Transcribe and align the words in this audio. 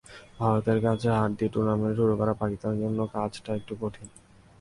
ভারতের 0.39 0.79
কাছে 0.81 1.07
হার 1.17 1.31
দিয়ে 1.37 1.53
টুর্নামেন্ট 1.53 1.95
শুরু 1.99 2.13
করা 2.19 2.33
পাকিস্তানের 2.41 2.81
জন্য 2.83 2.99
কাজটা 3.15 3.51
একটু 3.55 3.73
কঠিন। 3.81 4.07